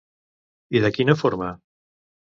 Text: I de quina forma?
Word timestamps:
I 0.79 0.81
de 0.87 0.91
quina 0.97 1.17
forma? 1.23 1.53